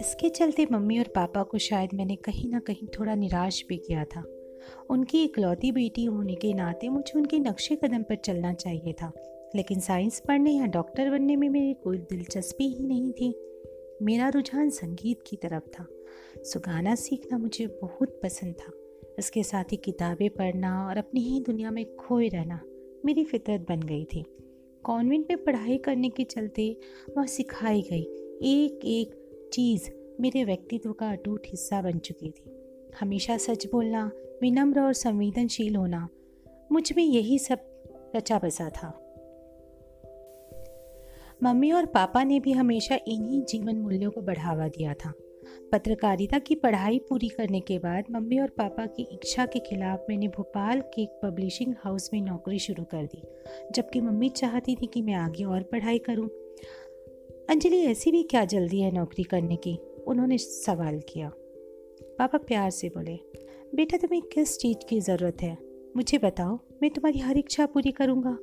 [0.00, 4.04] इसके चलते मम्मी और पापा को शायद मैंने कहीं ना कहीं थोड़ा निराश भी किया
[4.04, 4.24] था।
[4.90, 9.12] उनकी इकलौती बेटी होने के नाते मुझे उनके नक्शे कदम पर चलना चाहिए था,
[9.56, 13.34] लेकिन साइंस पढ़ने या डॉक्टर बनने में मेरी कोई दिलचस्पी ही नहीं थी।
[14.02, 15.86] मेरा रुझान संगीत की तरफ़ था।
[16.38, 18.72] सो गाना सीखना मुझे बहुत पसंद था।
[19.18, 22.60] इसके साथ ही किताबें पढ़ना और अपनी ही दुनिया में खोए रहना
[23.04, 24.24] मेरी फितरत बन गई थी।
[24.84, 26.76] कॉन्वेंट में पढ़ाई करने के चलते
[27.16, 28.02] वह सिखाई गई।
[28.42, 29.14] एक एक
[29.52, 32.50] चीज़ मेरे व्यक्तित्व का अटूट हिस्सा बन चुकी थी।
[33.00, 34.10] हमेशा सच बोलना,
[34.42, 36.08] विनम्र और संवेदनशील होना,
[36.72, 37.58] मुझमें यही सब
[38.16, 39.00] रचा बसा था।
[41.42, 45.12] मम्मी और पापा ने भी हमेशा इन्हीं जीवन मूल्यों को बढ़ावा दिया था।
[45.72, 50.28] पत्रकारिता की पढ़ाई पूरी करने के बाद मम्मी और पापा की इच्छा के खिलाफ मैंने
[50.28, 53.22] भोपाल के एक पब्लिशिंग हाउस में नौकरी शुरू कर दी,
[53.72, 56.28] जबकि मम्मी चाहती थी कि मैं आगे और पढ़ाई करूँ।
[57.50, 59.78] अंजलि, ऐसी भी क्या जल्दी है नौकरी करने की?
[60.06, 61.32] उन्होंने सवाल किया।
[62.02, 63.18] पापा प्यार से बोले,
[63.74, 65.58] बेटा, तुम्हें किस चीज़ की ज़रूरत है?
[65.96, 68.38] मुझे बताओ, मैं तुम्हारी हर इच्छा पूरी करूँगा।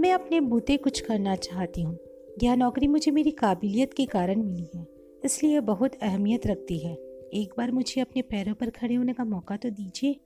[0.00, 1.98] मैं अपने बूते कुछ करना चाहती हूँ।
[2.42, 4.86] यह नौकरी मुझे मेरी काबिलियत के कारण मिली है।
[5.24, 6.92] इसलिए बहुत अहमियत रखती है।
[7.34, 10.16] एक बार मुझे अपने पैरों पर खड़े होने का मौका तो दीजिए,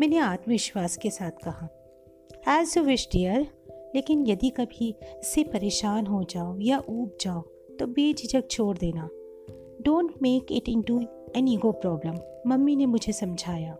[0.00, 1.68] मैंने आत्मविश्वास के साथ कहा।
[2.60, 3.46] एज यू विश डियर
[3.94, 7.40] लेकिन यदि कभी इससे परेशान हो जाओ या ऊब जाओ
[7.78, 9.08] तो बेझिझक छोड़ देना।
[9.82, 11.00] Don't make it in to
[11.36, 13.76] an ego problem mummy ने मुझे समझाया।